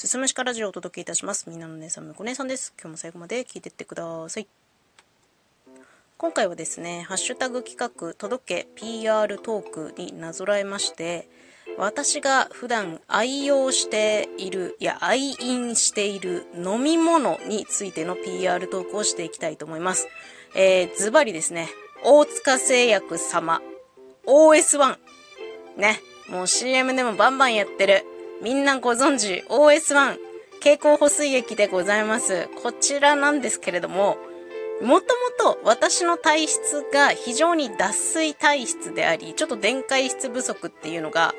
[0.00, 1.50] すすむしかラジオをお届けいたします。
[1.50, 2.72] みんなの姉さん、むこ姉さんです。
[2.80, 4.46] 今日も最後まで聞いてってください。
[6.16, 11.28] 今回はですね、ハッシュタグ企画、届け PR トークになぞらえまして、
[11.76, 20.08] 私が普段愛用している、いや、愛飲している飲み物についての PR トークをしていきたいと思います。
[20.54, 21.68] えー、ズバリですね、
[22.04, 23.60] 大塚製薬様、
[24.26, 24.96] OS1。
[25.76, 28.09] ね、もう CM でもバンバンやってる。
[28.42, 30.18] みんなご存知、OS1。
[30.60, 32.48] 蛍光補水液でございます。
[32.62, 34.16] こちらなんですけれども、
[34.82, 35.06] もと
[35.46, 41.34] もと私の体質が非常に脱水体質であり、ちょっと電解質不足っていうのが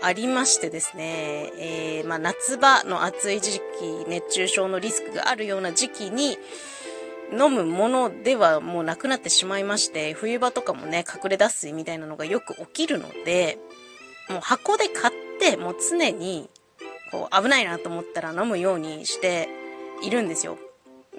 [0.00, 6.38] ありましてですね、えー、まあ夏場の暑い時期、熱中症のリスクがあるような時期に
[7.32, 13.58] 飲むものではもうなくなってしまいまして、冬場とかもね、隠れ脱水みたいなのがよく起きるので、
[14.28, 15.14] もう箱で買っ
[15.50, 16.48] て、もう常に
[17.10, 19.48] こう危ないなと思ったら飲むようにして
[20.02, 20.58] いるんですよ。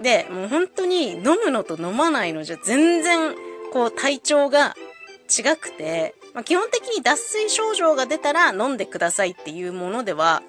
[0.02, 3.36] で、もう本当に飲むのと飲まないのじゃ全然
[3.72, 4.76] こう体調が
[5.30, 10.42] 違くて、まあ、基本的に脱水症状が出たら飲んでくださいっていうものでは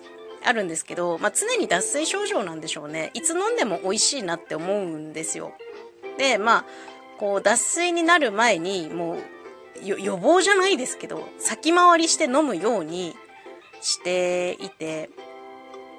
[0.42, 3.10] あるんですけど、まあ、常に脱水症状なんでしょうね。
[3.14, 5.52] いつ飲んでも美味しいなって思うんですよ。
[6.16, 6.64] で、まあ、
[7.18, 9.18] こう脱水になる前にもう
[9.84, 13.14] 予防じゃないですけど、先回りして飲むように
[13.84, 15.10] していて、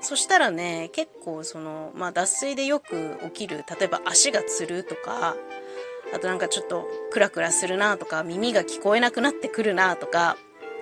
[0.02, 5.36] そしたらね、結構その、まあ脱水でよく起きる、例えば足がつるとか、
[6.14, 10.36] あとなんかちょっとクラクラするなとか、耳が聞こえなくなってくるなとか、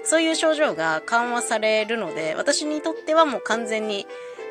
[0.03, 4.07] そういう症状が緩和されるので、私にとってはもう完全に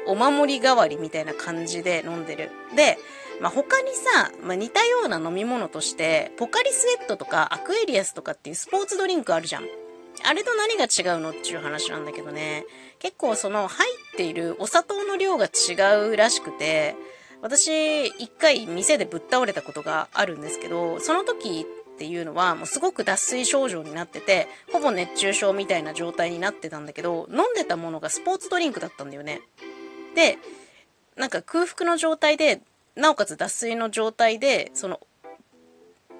[0.06, 2.50] お守り代わりみたいな感じで飲んでる。
[2.76, 2.98] で、
[3.40, 9.81] まあ、他にさ、まあ、似たような飲み物として、ポカリスエットとかアクエリアスとかっていうスポーツドリンクあるじゃん。
[10.24, 12.64] あれと何が違うのっていう話なんだけどね。
[12.98, 16.94] 結構その入っているお砂糖の量が違うらしくて、
[17.40, 29.40] 私一回店でぶっ倒れたことがあるんですけど、その時っていうのはもうすごく脱水症状になってて、ほぼ熱中症みたいな状態になってたんだけど、飲んでたものがスポーツドリンクだったんだよね。
[30.14, 30.38] で、
[31.16, 32.60] なんか空腹の状態で、
[32.94, 35.00] なおかつ脱水の状態で、その、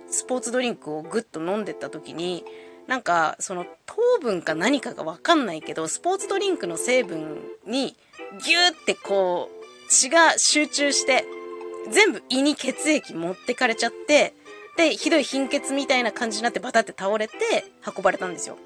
[0.09, 2.45] スポーツドリンクをぐっと飲んでった時に、
[2.87, 7.97] なんか、その糖分か何かが分かんないけど、スポーツドリンクの成分に
[8.45, 11.25] ギューってこう、血が集中して、
[11.91, 14.35] 全部胃に血液持ってかれちゃって、
[14.77, 17.35] で、ひどい貧血みたいな感じになってバタって倒れて
[17.87, 18.57] 運ばれたんですよ。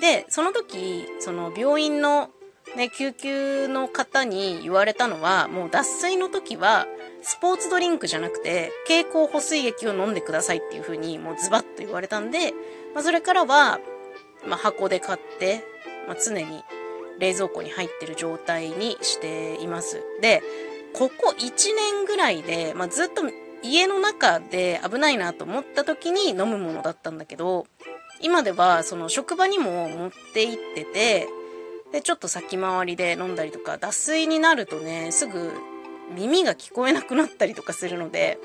[0.00, 2.30] で、その時、その病院の
[2.76, 6.86] ね、救急の方に言われたのは、もう脱水の時は、
[7.22, 12.52] スポーツドリンクじゃなくて、蛍光補水液を飲んでくださいっていう風に、もうズバッと言われたんで、
[12.94, 13.78] まあ、それからは、
[14.46, 15.62] まあ、箱で買って、
[16.08, 16.64] まあ、常に
[17.18, 20.02] 冷蔵庫に入ってる状態にしています。
[20.20, 20.42] で、
[20.94, 23.22] ここ1年ぐらいで、まあ、ずっと
[23.62, 27.66] 家の中で危ないなと思った時に飲むものだったんだけど、
[28.20, 31.28] 今ではその職場にも持って行ってて、
[31.92, 35.52] で、ちょっと先回りで飲んだりとか、脱水になるとね、すぐ
[36.14, 38.38] 耳が聞こえなくなったりとかするので、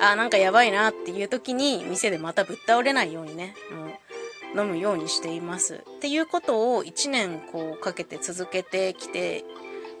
[0.00, 5.82] あ、なんかやばいなっていう時に、店でまたぶっ倒れないようにね、もう飲むようにしています。
[5.96, 9.44] っていうことを1年こうかけて続けてきて、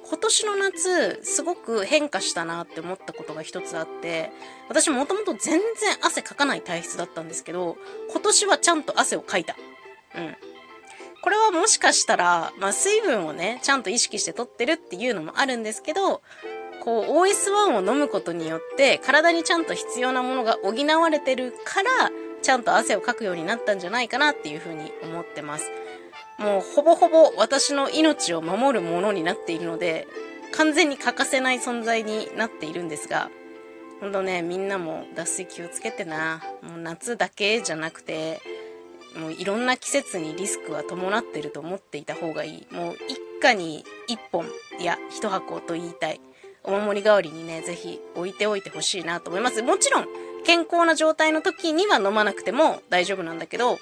[0.08, 4.32] 今年の夏、すごく変化したなって思ったことが一つあって、
[4.68, 5.60] 私もともと全然
[6.02, 7.76] 汗かかない体質だったんですけど、
[8.10, 9.56] 今年はちゃんと汗をかいた。
[10.16, 10.36] うん。
[11.22, 16.22] これはもしかしたら、まあ、水分をね、ちゃんと意識して取ってるっていうのもあるんですけど、
[16.82, 22.10] こう、OS1 を飲むことによって、体にちゃんと必要なものが補われてるから、
[22.42, 25.70] ちゃんと汗をかくようになったんじゃないかなっていうふうに思ってます。
[26.38, 30.08] もう、ほぼほぼ私の命を守るものになっているので、
[30.52, 33.30] 完全に欠かせない存在になっているんですが、
[34.00, 36.42] ほんとね、みんなも脱水気をつけてな。
[36.62, 38.40] もう夏だけじゃなくて、
[39.16, 42.74] もういろんな季節にリスクは伴ってると思っていた方がいい。
[42.74, 44.46] もう一家に一本、
[44.78, 46.20] いや、一箱と言いたい。
[46.62, 49.62] お守り代わりにね、ぜひ置いておいてほしいなと思います。
[49.62, 50.06] もちろん、
[50.44, 53.78] 健康な状態の時には飲まなくても大丈夫なんだけど、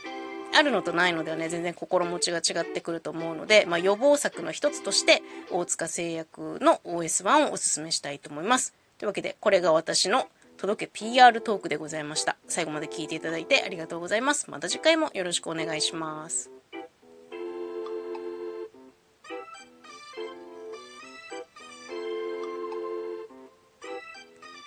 [0.55, 8.75] あるのとないのではね、全然心持ちが違ってくると思うので、まあ、予防策の一つとして、大塚製薬の OS1 をお勧めしたいと思います。
[8.99, 10.29] というわけで、これが私の
[10.59, 12.37] 届け PR トークでございました。
[12.49, 14.51] 最後まで聞いていただいてありがとうございます。
[14.51, 16.58] また次回もよろしくお願いします。